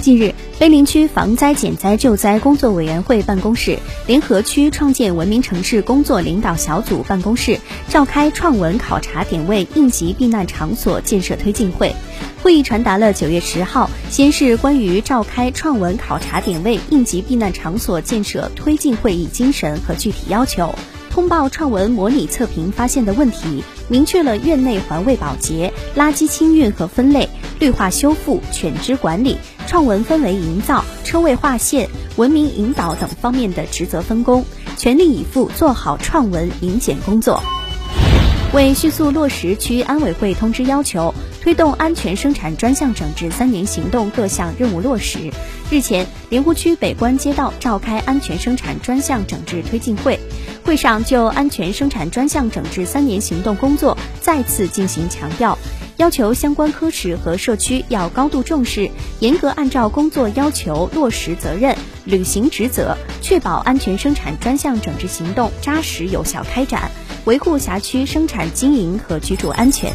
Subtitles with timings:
[0.00, 7.58] 近日，碑林区防灾减灾救灾工作委员会办公室联合区创建文明城市工作领导小组办公室
[7.88, 11.94] 召开创文考察点位应急避难场所建设推进会。
[12.42, 20.72] 会议传达了九月十号西安市关于召开创文考察点位应急避难场所建设推进会议精神和具体要求，
[21.18, 27.28] 通报创文模拟测评发现的问题，明确了院内环卫保洁、垃圾清运和分类、
[27.58, 29.36] 绿化修复、犬只管理、
[29.66, 34.44] 创文氛围营造、车位划线、文明引导等方面的职责分工，
[34.76, 37.42] 全力以赴做好创文迎检工作。
[38.54, 41.12] 为迅速落实区安委会通知要求，
[41.42, 45.32] 推动安全生产专项整治三年行动各项任务落实，
[45.68, 50.20] 日前，莲湖区北关街道召开安全生产专项整治推进会。
[50.68, 55.56] 会上就安全生产专项整治三年行动工作再次进行强调，
[55.96, 61.74] 要求相关科室和社区要高度重视，严格按照工作要求落实责任、
[62.04, 66.90] 履行职责，确保安全生产专项整治行动扎实有效开展。
[67.24, 69.90] 维护辖区生产经营和居住安全。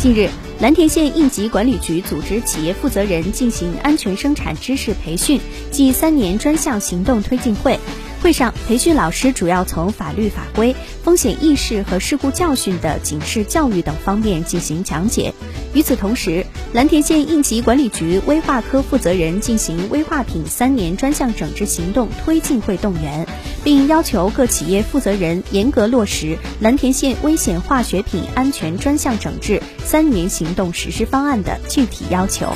[0.00, 0.28] 近日，
[0.58, 7.78] 蓝田县应急管理局组织企业负责人进行安全生产知识培训暨三年专项行动推进会。
[8.20, 15.32] 会上，培训老师主要从法律法规、风险意识和事故教训的警示教育等方面进行讲解。
[15.72, 23.26] 与此同时，蓝田县应急管理局危化科负责人进行危化品三年专项整治行动推进会动员，
[23.62, 32.46] 并要求各企业负责人严格落实蓝田县危险化学品安全专项整治三年行动实施方案的具体要求。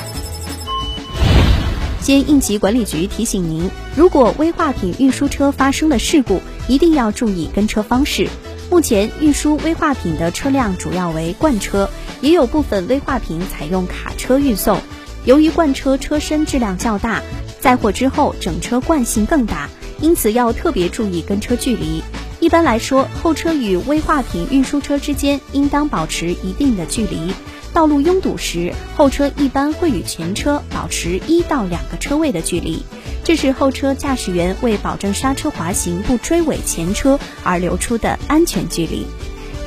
[2.03, 8.27] 先应急管理局提醒您，如果危化品运输车发生了事故，一定要注意跟车方式。
[8.69, 11.89] 目前运输危化品的车辆主要为罐车，
[12.19, 14.81] 也有部分危化品采用卡车运送。
[15.23, 17.21] 由于罐车车身质量较大，
[17.61, 19.69] 载货之后整车惯性更大，
[20.01, 22.03] 因此要特别注意跟车距离。
[22.41, 27.31] 一般来说，后车与危化品运输车之间应当保持一定的距离。
[27.73, 32.83] 道路拥堵时，后车一般会与前车保持一到两个车位的距离，
[33.23, 39.07] 这是后车驾驶员为保证刹车滑行不追尾前车而留出的安全距离。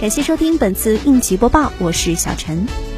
[0.01, 2.96] 感谢收听本次应急播报，我是小陈。